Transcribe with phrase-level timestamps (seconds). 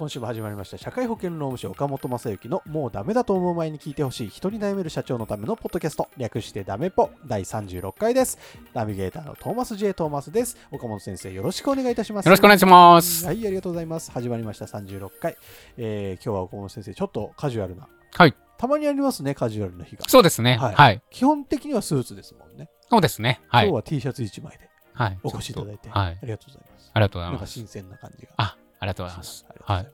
[0.00, 8.38] 今週も始まりました社会保険労務士岡本正幸のもうダメだと思う前に聞いてほしい人に悩める社長のためのポッドキャスト略してダメポ第36回です
[8.72, 13.26] ナビゲーターのトーマス J トーマスです岡本先生よろしくお願いいたしますよろしくお願いします。
[13.26, 15.36] はいありがとうございます始まりました36回、
[15.76, 17.86] えー今日は岡本先生ちょっとカジュアルな
[18.16, 18.34] はい。
[18.56, 20.56] たまにありますねカジュアルな日がそうですね。
[20.56, 21.02] はいはい。
[21.10, 23.42] 基本的にはスーツですもんね、そうですね。
[23.48, 23.66] はい。
[23.66, 25.18] 今日は T シャツ1枚ではい。
[25.22, 26.18] お越しいただいて、はい。
[26.22, 27.52] ありがとうございますありがとうござないんかます。
[27.52, 29.88] 新鮮な感じがあ、ありがとうございますはい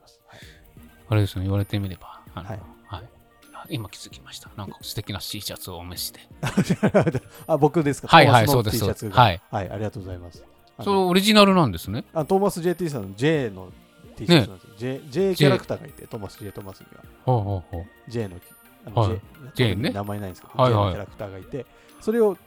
[1.09, 2.19] あれですね、言われてみれば。
[2.33, 2.59] はいはい。
[3.53, 4.49] あ今気づきました。
[4.57, 6.19] なんか素敵な T シャツをお召しで。
[7.47, 8.07] あ、僕ですか？
[8.09, 9.41] はいはいそうですはい。
[9.49, 10.43] はい、ありがとうございます。
[10.77, 12.03] あそのれオリジナルなんですね。
[12.13, 13.71] あトーマス JT さんの J の
[14.17, 14.73] T シャツなんですよ。
[14.77, 17.03] J, J キャラクターがいて、トーマス J トーマスには。
[17.25, 17.85] ほうほうほう。
[18.11, 18.35] J の
[18.85, 19.21] あのはい
[19.55, 21.65] J, J ね名前ないんですけど、はいはい J のキャラクターがいて、
[22.01, 22.37] それを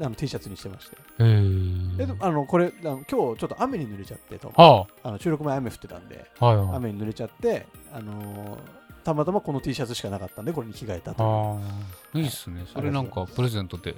[0.00, 0.96] あの T シャツにしてまして。
[1.18, 1.55] へー
[1.96, 6.46] であのこれあの今日ちょっと雨に濡れちゃってと、はあの収録前雨降ってたんで、あ。
[6.46, 6.76] はいはい。
[6.76, 8.58] 雨に濡れちゃって、あのー
[9.06, 11.60] たまたまこの T シャツしかなかったんで、これに着替えたと
[12.12, 12.18] あ。
[12.18, 12.66] いいっすね。
[12.66, 13.94] それなんかプレゼントで。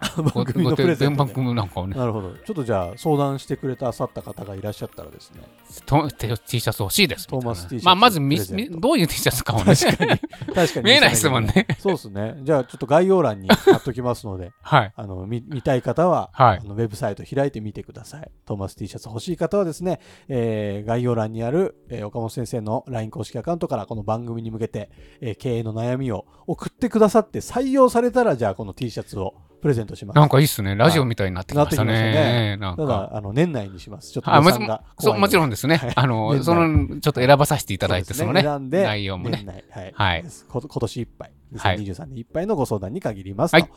[0.34, 1.16] 番組のプレゼント、ね。
[1.16, 1.96] 番組なんかをね。
[1.96, 2.30] なるほど。
[2.32, 5.42] ちょっとじゃあ相談してくれたさった方がいらっしゃったらですね、
[5.86, 7.26] と T シャツ欲しいです。
[7.26, 9.74] トーマス T シャツまあ、まずどういう T シャツかをね。
[9.74, 10.20] 確かに。
[10.54, 10.84] 確かに。
[10.84, 11.66] 見えないですもんね。
[11.78, 12.36] そうですね。
[12.42, 14.92] じゃあちょっと概要欄に貼っときますので、 はい。
[14.94, 18.30] あの見見たい方は、はいあのウェブサイト開いてみてください。
[18.44, 24.90] トーマス T シャツ欲しい方はですね、えー概要欄にある、えー岡本先生の LINE 公式アカウントからこの番組に向けて、
[25.20, 30.16] えー経営の悩みを送ってくださって採用されたら、じゃあこの T シャツをプレゼントします。
[30.16, 30.76] なんかいいっすね。
[30.76, 32.56] ラジオみたいになってきましたねね。
[32.58, 32.88] なんたか。
[33.10, 34.12] だあの年内にします。
[34.12, 35.92] ちょっと予算がそうもちろんんですねはい。
[35.96, 39.46] あの、その、ちょっと選ばさせていただいて、そのね、選んで内容もね年。
[39.46, 43.56] 内はいはい今年いっぱい、はい2023年いっぱいのご相談に限りますと。
[43.56, 43.70] はい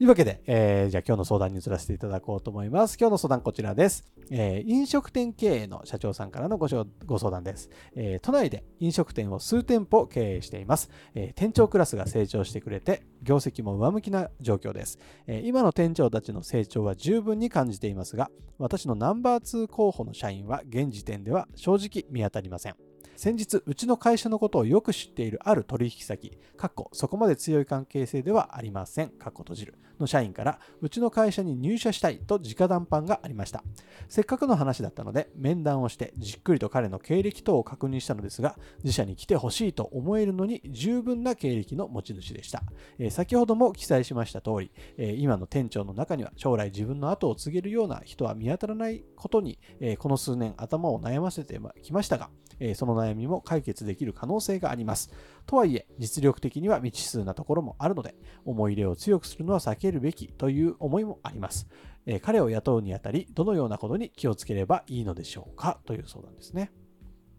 [0.00, 2.96] というわけで、えーじゃあ今日の相談に移らせていただこうと思います。
[2.98, 4.06] 今日の相談こちらです。
[4.30, 6.68] えー飲食店経営の社長さんからのご
[7.04, 22.89] ご相談です、えー都内で飲食店を数店舗経営しています、えー店長クラスが成長してくれて、業績も上向きな状況です、えー今の店長たちの成長は十分に感じていますが、私のナンバー2候補の社員は現時点では正直見当たりません。
[23.20, 33.62] 先日、うちの会社のことをよく知っているある取引先、かっこそこまで強い関係性ではありません、かっこ閉じる、の社員から、うちの会社に入社したいと直談判がありました。
[34.08, 42.62] せっかくの話だったので、面談をしてじっくりと彼の経歴等を確認したのですが、自社に来てほしいと思えるのに十分な経歴の持ち主でした。
[42.98, 52.30] えー先ほども記載しました通り、えー今の店長の中には将来自分の後を継げるような人は見当たらないことに、えーこの数年頭を悩ませてきましたが、
[52.60, 55.10] えーその悩みも解決できる可能性があります。
[55.46, 61.66] とはいえ、実力的には未知数なところもあるので、思い入れを強くするのは避けるべきという思いもあります。
[62.06, 66.70] えー彼を雇うにあたり、どのようなことに気をつければいいのでしょうかという相談ですね。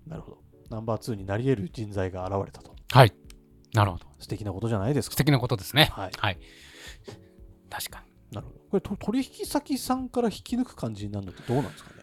[0.08, 0.38] なるほど。
[0.70, 2.76] ナンバー2になり得る人材が現れたと。
[2.92, 3.14] はい。
[3.74, 4.06] なるほど。
[4.20, 5.14] 素敵なことじゃないですか。
[5.14, 5.90] 素敵なことですね。
[5.94, 6.40] はいはい。
[7.70, 8.36] 確かに。
[8.36, 8.59] なるほど。
[8.59, 12.01] これと取引先さんから引き抜く感じになるのってどうなんですかね？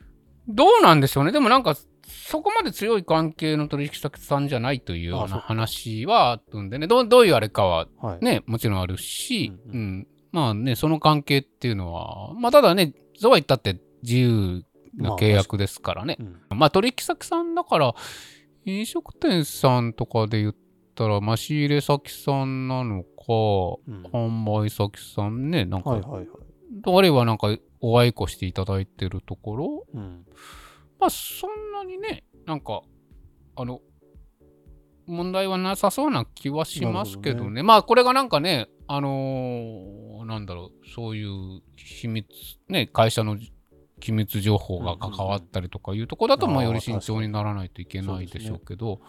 [0.48, 1.32] どうなんでしょうね。
[1.32, 1.76] でもなんか、
[2.08, 8.24] そこまで強い関係の取引先さんじゃないというような話はあるんでね、どうどういうあれかははい。
[8.24, 14.64] ね、もちろんあるし、ううんん、まあね、その関係っていうのは、まあただね、そうは言ったって自由
[14.96, 16.16] な契約ですからね。
[16.18, 16.22] う
[16.54, 17.94] んまあ取引先さんだから、
[18.64, 20.56] 飲食店さんとかで言っ
[20.94, 23.08] たら、まあ仕入れ先さんなのか、
[23.86, 26.26] うん販売先さんね、なんか、はいはいはい。
[26.86, 27.48] あるいはなんか
[27.80, 30.24] お会いこしていただいてるところ、うん。
[30.98, 32.82] まあそんなにね、なんか、
[33.56, 33.80] あの、
[35.06, 37.50] 問題はなさそうな気はしますけどね。
[37.50, 42.26] なるまあこれがなんかね、あのーなんだろう、そういう秘密、
[42.68, 43.38] ね、会社の
[44.00, 49.00] 機密情報が関わったりとかいうところだと、まあより慎重にならないといけないでしょうけど、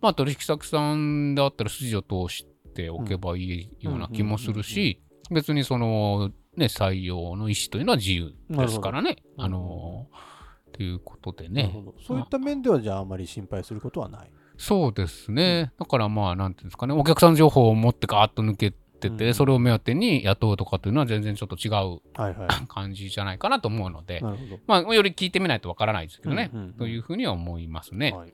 [0.00, 9.16] まあ取引先さんであったら筋を通しておけばいいような気もするし、別にその、ね、採用の意思というのは自由ですからね。
[9.36, 10.38] あのー
[10.78, 11.74] ということでね。
[12.06, 14.30] そういった面ではじゃああまり心配することはない。
[14.56, 15.72] そうですね。
[15.76, 21.72] だからまあ、なんていうんですかね、お客さん情報を持ってガーッと抜けてて、うんそれを目当てに雇うとかというのは全然ちょっと違う
[22.20, 22.48] はいはい。
[22.68, 24.22] 感じじゃないかなと思うので。
[24.68, 28.12] まあ、より聞いてみないとわからないですけどね、というふうには思いますね。
[28.12, 28.32] はい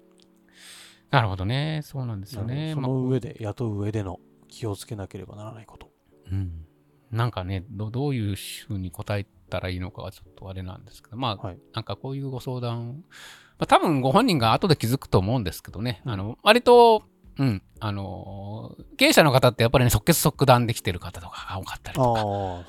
[1.10, 1.80] なるほどね。
[1.84, 2.72] そうなんですよね。
[2.74, 4.18] そまあの上で、雇う上での
[4.48, 5.88] 気をつけなければならないこと。
[6.32, 6.66] うん、
[7.14, 11.58] なんかねど、どういうふうに答えたらいいのかはちょっとあれなんですけど、まあ、はい。
[11.72, 13.04] なんかこういうご相談、
[13.58, 16.12] まあ、多分ご本人が後で気づくと思うんですけどね、うん。
[16.12, 17.04] あの割と、
[17.38, 22.22] うん、あのー経営者の方ってやっぱりね、即決即断できてる方とかが多かったりとか、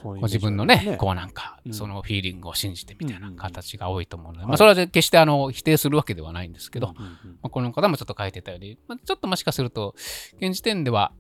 [0.04, 1.74] ご自分のね、こううなんか、うん。
[1.74, 7.32] そのフィーリングを信じてみたいなうんうんうん形が多いと思うので、はいまあ、それは決してあの否定するわけではないんですけど、うんうんうん。
[7.34, 9.96] まあ、この方もちょっと書いてたより、まあ、ちょっともしかすると、
[10.40, 11.12] 現時点では、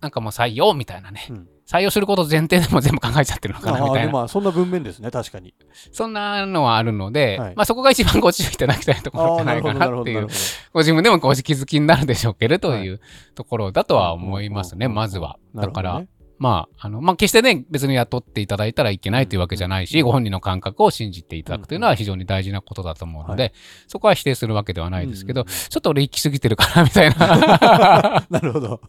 [0.00, 5.52] なんかもう採用みたいなね、うん採用すること前提でも全部考えちゃってるのかなみたいな、まあそんな文面ですね、確かに。
[5.92, 7.54] そんなのはあるので、はい。
[7.56, 10.26] まあそこが一番ご注意いただきたいところじゃなないかなっていう
[10.72, 13.00] ご自分でもご気づきになるでしょうけれどという
[13.34, 15.38] ところだとは思いますね、まずは。
[15.54, 16.02] だから、
[16.38, 23.50] まあ、あの、まあ、決してね、別に雇っていただいたらいけないというわけじゃないし、うんご本人の感覚を信じていただくというのは非常に大事なことだと思うので、は
[23.86, 28.26] そこは否定するわけではないですけど、ちょっと俺行き過ぎてるかな、みたいな。
[28.30, 28.80] なるほど。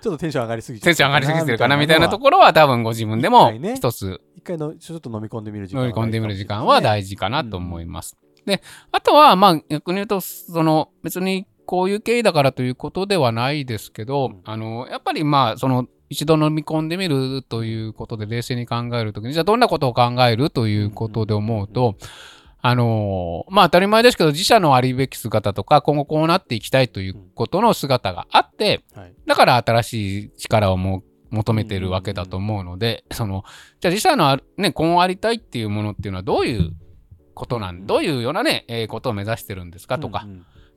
[0.00, 7.14] ちょっとテンション上がりすぎテンション上がりすぎてるかな、みたいなとこころは多分ご自分でも一つ一回のちょっと飲み込んでみる時間乗り込んでみる時間は大事。
[7.14, 8.16] 事かなと思います。
[8.44, 8.60] で、
[8.92, 21.96] あとは、まあ、逆に言うと、その、別にこういう経緯だからということではないですけど、うんあの、やっぱりまあ、その、一度飲み込んでみるということで冷静に考えるときに、じゃあどんなことを考えるということで思うと、
[22.62, 29.12] あのまあ当たり前ですけど、自社のありべき姿とか、今後こうなっていきたいということの姿があって、はい。
[29.26, 33.44] だから新しい力をも求めてるわけだと思うので、その、
[33.80, 36.70] じゃあ自社のあるね、今後ありたいっていうものっていうのはどういう
[37.34, 40.26] ことなん、うんどういうようなね、えーことを目指してるんですかとか。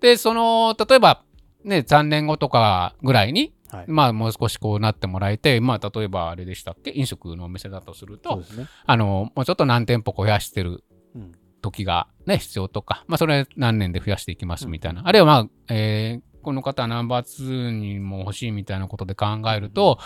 [0.02, 1.24] で、その、例えば、
[1.64, 3.86] ね、3年後とかぐらいに、はい。
[3.88, 8.68] まあもう少しこうなってもらえて、まあ例えばあれでしたっけ、飲食のお店だとするとね。
[8.86, 10.84] あの、もうちょっと何店舗増やしてる
[11.16, 15.02] うん時がね、必要とか、まあそれ何年で増やしていきますみたいな。
[15.02, 20.00] うんあるいはまあ、えーこの方はナンバー2にも欲しいみたいなことで考えると、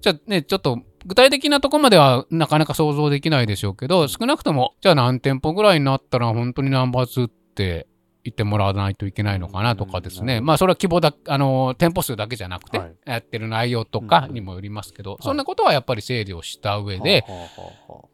[0.00, 7.87] じゃあね、ちょっと具体的なとこまではなかなか想像できないでしょうけど、少なくとも、じゃあ何店舗ぐらいになったら本当にナンバー2って
[8.28, 10.38] 言ってもらわないといけないのかなとかですね。
[10.38, 12.94] うんまあそれは規模だ、あの、店舗数だけじゃなくて、はい。
[13.06, 17.24] やってる内容とかにもよりますけど、いそんなことはやっぱり整理をした上で、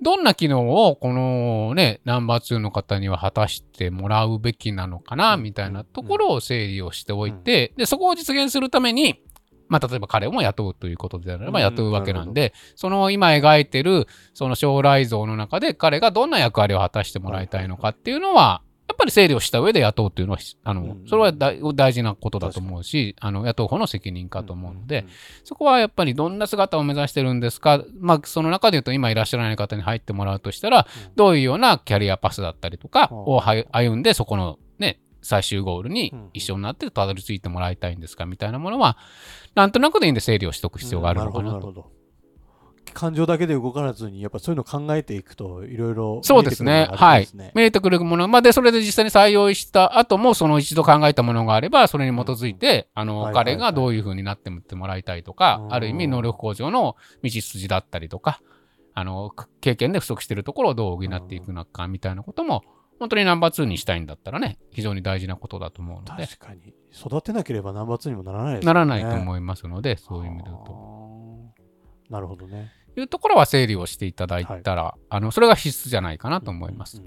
[0.00, 9.20] どんな機能をこのね、ナンバー2の方には果たしてもらうべきなのかな、うんみたいなところを整理をしておいて、で、そこを実現するために、
[9.68, 25.06] まあ、例えば彼も雇うということであればうん雇うわけなんで、その今描いてる、その将来像の中で彼がどんな役割を果たしてもらいたいのかっていうのは、やっぱり整理をした上で雇うというのは、あのうん、それは大大事なことだと思うし、あの、雇う方の責任かと思うので、
[25.42, 31.12] そこはやっぱりどんな姿を目指してるんですか、まあ、その中で言うと今いらっしゃらない方に入ってもらうとしたら、うん。
[31.16, 38.98] どういうようなキャリアパスだったりとかうんをは歩んで、そこのね、最終ゴールにうん一緒になってたどり着いてもらいたいんですかみたいなものは、
[39.54, 41.93] なんとなくでいいんで整理をしておく必要があるのかなと。
[42.92, 46.88] 感情だけで動かずに、やっぱそういうのを考えていくと、いろいろそうですね。
[46.92, 47.28] はい。
[47.34, 48.28] ね見えてくるもの。
[48.28, 58.40] まあ、で、それで実際に採用した後も、その一度考えたものがあれば、それに基づいて、あの、はいはいはい彼がどういうふうになってってもらいたいとか、うんある意味能力向上の道筋だったりとか、
[58.94, 62.62] あの、か経験で不足しているところをどう補っていくのか、みたいなことも、
[62.98, 66.74] 本当にナンバー2にしたいんだったらね、非常に大事なことだと思うので、確かに。
[66.92, 71.03] 育てなければナンバー2にもならないですならないとう思いますので、そういう意味で言うと。
[72.14, 72.16] と。
[72.16, 72.72] なるほどね。
[72.96, 77.02] いうところは整理をしていただいたら、あの、それが必須じゃないかなと思います。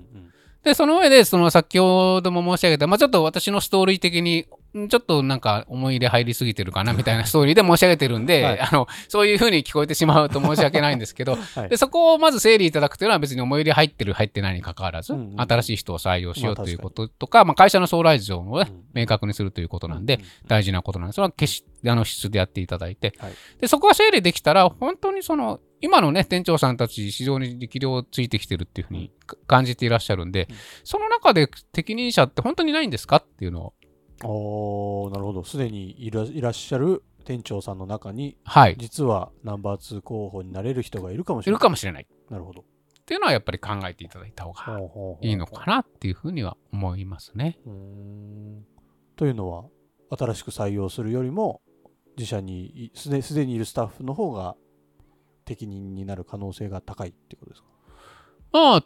[0.63, 4.45] で、その上で、その先ほども申し上げた、まあちょっと私のストーリー的に、ん
[4.89, 8.59] ちょっとなんか思い入れ入りすぎてるかなみたいな ストーリーで申し上げてるんで、はい。
[8.59, 17.07] あの、そういう風に聞こえてしまうと申し訳ないんですけど、はいでそこをまず整理いただくというのは別に思い入れ入ってる入ってないに関わらず、うんうん新しい人を採用しようまあということ。
[17.07, 23.33] とか、まあ会社の将来像をね、うん明確にするということなんで、大事なことなんで、それは決し、あの、必須でやっていただいて、はい。
[23.61, 30.55] で、そこが整理できたら、本当にその、今のね、店長さんたち、非常に力量ついてきてるっていうふうにか感じていらっしゃるんで、うん。
[30.83, 33.17] その中で適任者って本当にないんですか？
[33.17, 33.73] っていうのを、
[34.23, 35.43] おーなるほど。
[35.43, 41.61] すでにいらいらっしゃる店長さんの中に、はい、実はナンバー2候補になれる人がいるかもしれない。
[41.61, 42.07] かもしれない。
[42.29, 42.61] なるほど。
[42.61, 42.63] っ
[43.05, 47.57] ていうのはやっぱり考えていただいた方がほうほうほういいのかなっていうふうには思いますね。
[47.65, 48.65] うーん
[49.15, 49.65] というのは、
[50.17, 51.61] 新しく採用するよりも、
[52.17, 54.55] 自社にいすですでにいるスタッフの方が
[55.45, 57.67] 適任になる可能性が高いってことですか？
[58.51, 58.83] まあ、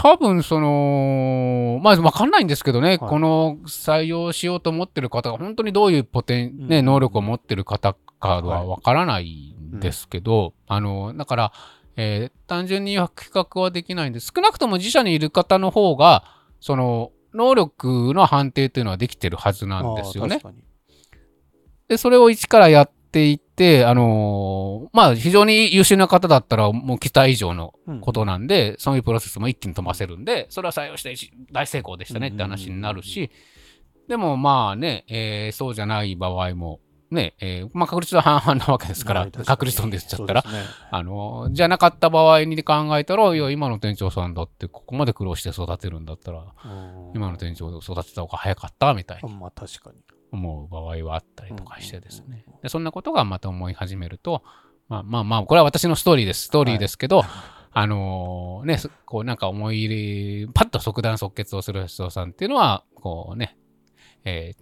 [0.00, 2.98] 多分その、まあ、わかんないんですけどね、はい。
[2.98, 11.52] この採用しようと思ってる方が、本当にどういうポテン、ね、うん能力を持ってる方かははいわからないんですけど、あの、だから、
[11.96, 14.32] えー単純に比較はできないんです。
[14.34, 16.24] 少なくとも自社にいる方の方が、
[16.60, 20.40] その、能力の判定というのはできてるはずなんですよね。
[21.88, 23.47] で、それを一からやっていって、
[23.84, 28.00] あのーまあ、非常に優秀な方だったら、もう期待以上のうん。
[28.00, 31.14] ことなんで、そういうプロセスも一気に飛ばせるんで、それは採用して
[31.52, 33.30] 大成功でしたねって話になるし、
[34.08, 39.44] でもまあね、えーそうじゃない場合も、ね、えーまあ確率は半々なわけですから、かに。
[39.44, 40.48] 確率飛んでっちゃったら、ね。
[40.90, 47.12] あのーじゃなかった場合に考えたら、いや、今の店長さんだって、ここまで苦労して育てるんだったら、うん。
[47.14, 49.96] 今の店長を育てた方が早かったみたいにまあ確かに。
[50.32, 52.44] 思う場合はあったりとかしてですね。
[52.62, 54.42] でそんなことがまた思い始めると、
[54.88, 56.44] まあまあまあ、これは私のストーリーです。
[56.44, 57.22] ストーリーですけど、
[57.70, 63.58] あのーね、そこうなんか思い入れ、パッと即断即決をする人さんっていうのは、こうね、
[64.24, 64.52] え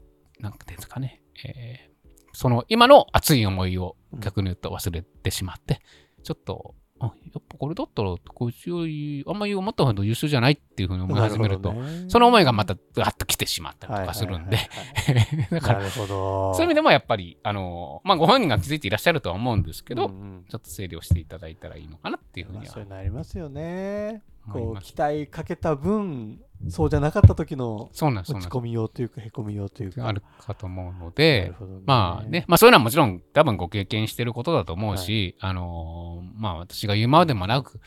[0.40, 1.96] ー、なんていうんですかね、えー
[2.38, 5.80] その今の熱い思いを逆に言うと忘れてしまって、
[6.22, 12.04] ちょっと、あやっぱこれだったら、こいつよりあんまり思ったほど優秀じゃないっていうふうに思い始めると、なほどね。
[12.08, 14.58] その思いがまたガッと来てしまったりとかするんで、
[15.50, 15.90] だから。
[15.90, 24.22] そういう意味でもやっぱり、あのまあ、ご本人が気づいていらっしゃるとは思うんですけど、うんうんちょっと整理をしていただいたらいいのかなっていうふうにはまあそういうのありますよね。
[24.50, 30.06] こう期待かけた分、そうじゃなかった時の落ち込みようというか、へこみようというか。
[30.06, 37.80] あるかと思うのなでねまあね、まあそういうのはもちろん多分ご経験してることだと思うし、あのまあ私が言うまでもなく、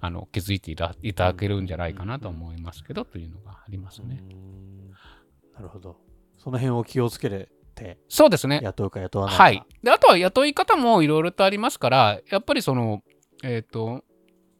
[0.00, 4.22] あの気づいていたいただけるんじゃないかなと思いますけど、というのがありますね。
[4.30, 4.90] うん
[5.54, 5.96] なるほど。
[6.36, 7.28] その辺を気をつけ
[7.74, 8.60] て、そうですね。
[8.62, 9.42] 雇うか雇わないか。
[9.42, 9.62] はい。
[9.82, 13.02] で、あとは雇い方もいろいろとありますから、やっぱりその、
[13.42, 14.02] えっ、と、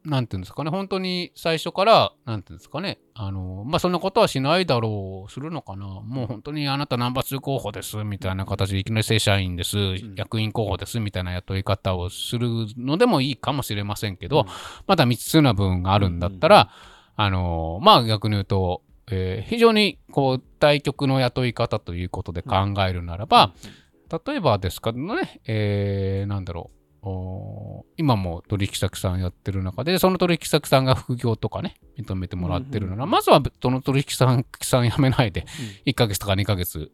[0.08, 5.86] なんていうんですかね、本当に最初から、なんていうんですかね、あの、まあ、そんなことはしないだろう、するのかな。
[5.86, 10.14] もう本当にあなたナンバー2候補です、みたいな形でいきなり正社員です、ん。
[10.16, 14.46] 役員候補です、みたいな雇い方をするのでもいいかもしれませんけど、うん。
[14.86, 16.70] まだ未知数な部分があるんだったら、
[17.16, 23.52] あの、まあ、逆に言うと、えー非常にこう対極の雇い方ということで考えるならば、
[24.26, 26.77] 例えばですかね、えーなんだろう、
[27.96, 32.90] 今も取引先さんやってる中で、その取引先さんが副業とかね、認めてもらってるな。
[32.90, 33.10] ら、うんうんうん。
[33.10, 35.46] まずはその取引先さん辞めないで、
[35.86, 36.90] 1ヶ月とか2ヶ月、うん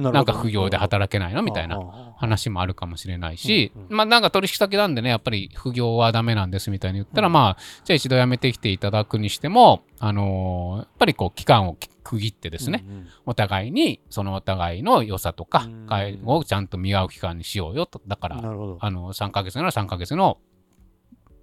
[0.00, 3.96] なんか副業で働けないのみたいなな話もあるかもしれないし、うんうん。
[3.96, 7.32] まあなんか取引先なんでね、やっぱり副業はダメなんですみたいに言ったら、うん。
[7.32, 12.84] まあ、じゃあ一度辞めてきていただくにしても、あのーやっぱりこう期間を区切ってですね、
[13.26, 15.86] お互いにそのお互いの良さとかうん。
[15.86, 18.00] 介護をちゃんと見合う期間にしようよと。
[18.06, 18.36] だから。
[18.36, 20.38] あの3ヶ月なら3ヶ月の,、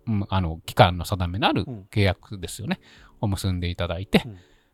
[0.07, 1.87] うん、あの期間の定めのあるうん。
[1.91, 2.79] 契約ですよね、
[3.21, 4.23] を結んでいただいて、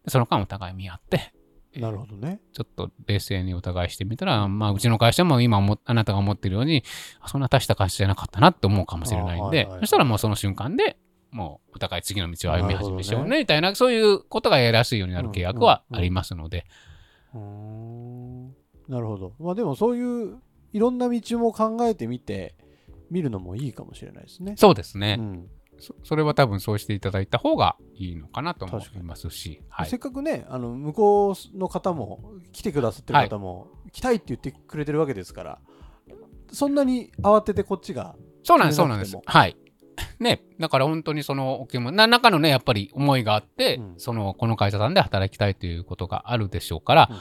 [0.07, 1.33] その間お互い見合って、
[1.77, 2.39] なるほどね。
[2.53, 6.83] ちょっと冷静にお互いしてみたら、まあ、うちの会社も今思っあなたが思ってるように、
[7.21, 9.79] あそんな大した会社じゃなかったなって思うかもしれないんで、あはいはいはい。
[9.81, 10.97] そしたらもうその瞬間で
[11.31, 16.65] もうお互い次の道を歩み始めましょうね、みたいな、そういうことがやりやすいようになる契約はありますので、
[17.33, 18.47] うーん。
[18.87, 19.33] なるほど。
[19.39, 20.39] まあでもそういう
[20.73, 22.55] いろんな道も考えてみて
[23.11, 24.55] 見るのもいいかもしれないですね。
[24.57, 29.89] そうですね、うんそそれは多分そうしていただいた方がいいのかなと思いますし、はい。
[29.89, 35.59] せっかくね、あの向こうの方も来てくださってる方も、来たいって言ってくれてるわけですから、
[36.51, 39.17] そんなに慌ててこっちが、そうなんです、そうなんです。
[39.25, 39.55] はい。
[40.19, 43.93] ね、だから本当にそのお気も、何らかのね、やっぱり思いがあって、うん。
[43.97, 47.17] その、この会社さんで働きたいということがあるでしょうから、うん。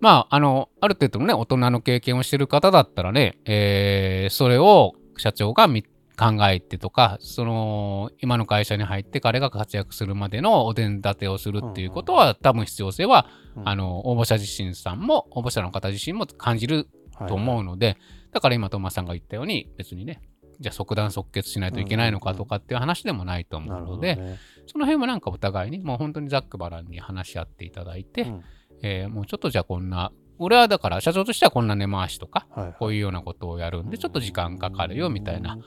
[0.00, 5.84] まあ、あの、ある程度のね、大人の経験をしてる方だったらね、えーそれを社長がみ
[6.18, 13.68] 考えてとか、その、今の会社に入って彼が活躍するまでのお膳立てをするっていうことは、多分必要性は、うん。
[13.68, 16.88] あの、応募者自身さんも、応募者の方自身も感じる
[17.28, 17.96] と思うので、
[18.32, 20.20] だから今、トーマスさんが言ったように、別にね、
[20.58, 24.38] じゃあ即断即決しないといけないのかとかっていう話でもないと思なるほうので、どね。
[24.66, 28.42] その辺もなんかお互いに、もう本当にざっくばらんに話し合っていただいて、うん。
[28.82, 30.10] えーもうちょっとじゃあこんな、
[30.40, 32.76] 俺はだから社長としてはこんな根回しとか、はいはい。
[32.78, 35.58] こういうようなことをやるんで、ちょっと時間かかるよみたいな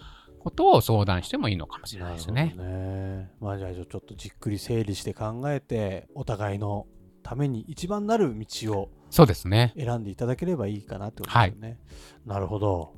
[0.42, 2.56] ことを相談してもいいのかもしれないですね。
[2.58, 3.32] ね。
[3.40, 6.88] まあじゃあちょっとじっくり整理して考えて、お互いの
[7.24, 9.74] ために一番なる道をそうですね。
[9.78, 11.80] 選んでいただければいいかなってことですよね。
[12.26, 12.94] なるほど。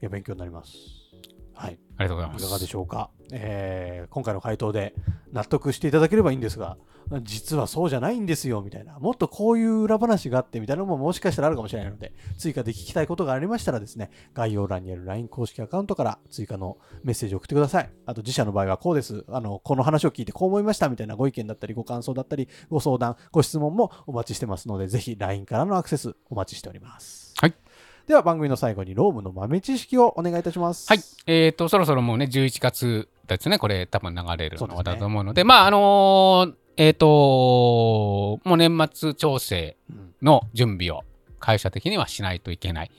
[0.00, 0.76] いや、勉強になります。
[1.58, 1.78] はい。
[1.96, 2.42] ありがとうございます。
[2.42, 4.94] いかがでしょうか、えー今回の回答で
[5.32, 6.78] 納得していただければいいんですが、
[7.22, 17.90] 実はそうじゃないんですよみたいな、もっとこういう裏話があってみたいなのももしかしたらあるかもしれないので、追加で聞きたいことがありましたらですね、概要欄にある LINE 公式アカウントから追加のメッセージを送ってください。
[18.06, 19.24] あと自社の場合はこうです。
[19.28, 27.27] あの、この話を聞いてこう思いましたみたいなご意見だったり、ご感想だったり、ご相談、ご質問もお待ちしてますので、ぜひ LINE からのアクセスお待ちしております。
[28.08, 28.12] はい。
[28.12, 30.88] では番組の最後にロームの豆知識をお願いいたします。
[30.88, 31.00] はい。
[31.26, 37.06] えっ、と、そろそろもうね、11月ですね、これ多分流れるのだと思うので、まあ、あのーえっ、と
[38.44, 41.04] もう年末調整うんの準備を
[41.38, 42.90] 会社的にはしないといけない。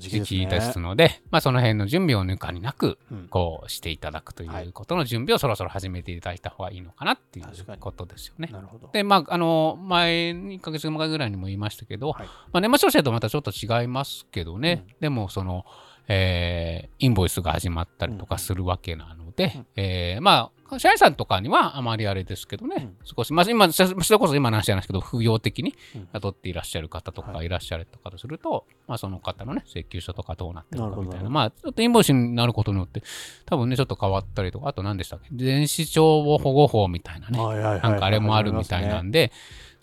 [0.00, 3.28] 時期時ですので、まあ、その辺の準備を抜かりなく、うん。
[3.28, 7.46] こうしていただくといはいうことの準備をそろそろ始めていただいた方がいいのかなっていう
[7.78, 8.48] ことですよね。
[8.52, 8.88] なるほど。
[8.92, 12.26] で、まあ、あの、前、1ヶ月前ぐらいにも言いましたけど、はい。
[12.52, 15.64] まあ、年末調整とまたちょっと違いますけどね、でも、その、
[16.08, 19.66] えーインボイスが始まったりとかするわけなので、うん。
[19.76, 26.08] えーまあ、社員さんとかにはあまりあれですけどね、少し、まあ、今、そそれこそ今の話じゃないですけど、副業的にうん。
[26.12, 33.02] 雇っていらっしゃる方とはかいらっしゃるとかとすると、まあ、その方のね、請求書とかどうなってるかみたいな、なまあ、ちょっとインボイスになることによって、
[33.46, 37.82] 多分ね、ちょっと変わったりとか、あと何でしたっけ、電子帳簿保護法みたいなね、はいはいはい。
[37.82, 39.32] なんかあれもあるみたいなんで、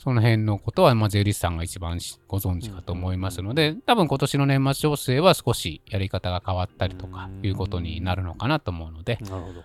[0.03, 9.19] その辺のことは、まあ、税理士さんが一番しご存知かと思いますので、多分今年の年末調整は少しやり方が変わったりとかいうことになるのかなと思うので。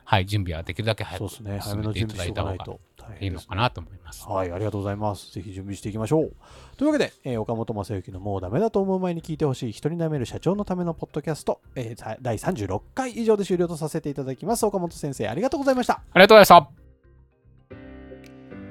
[0.04, 2.76] はい、準備はできるだけ早く進めていめの準備ただいた方が
[3.18, 3.30] いい。
[3.30, 4.28] のかなと思います。
[4.28, 5.32] はい、ありがとうございます。
[5.32, 6.32] ぜひ準備していきましょう。
[6.76, 14.66] というわけで、えー岡本正幸のもうダメだと思う前に聞いてほしい人に舐める社長のためのポッドキャスト、えーさ第36回以上で終了とさせていただきます。
[14.66, 15.94] 岡本先生、ありがとうございました。
[15.94, 16.86] ありがとうございました。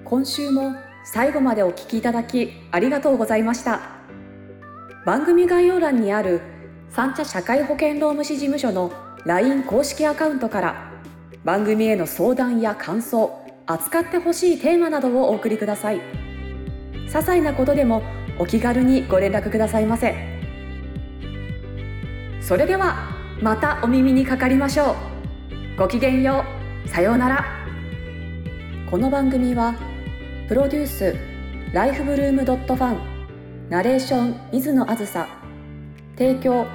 [0.03, 0.75] 今週も
[1.07, 3.79] 最後までお聞きいただきありがとうございました。
[5.05, 6.41] 番組概要欄にある
[6.89, 8.91] 三茶社会保険労務士事務所の
[9.23, 10.91] LINE 公式アカウントから
[11.43, 16.01] 番組への相談や感想扱ってほしいテーマなどをお送りください。
[17.05, 18.01] 些細なことでも
[18.39, 20.15] お気軽にご連絡くださいませ。
[22.41, 25.77] それではまたお耳にかかりましょう。
[25.77, 26.43] ごきげんよ
[26.83, 26.89] う。
[26.89, 27.45] さようなら。
[28.89, 29.75] この番組は
[30.47, 31.15] プロデュース
[31.73, 32.99] ライフブルームドットファン
[33.67, 35.27] ナレーション水野あずさ
[36.15, 36.67] 提供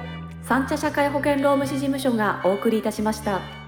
[0.43, 3.60] 三茶社会保険労務士事務所がお送りいたしました。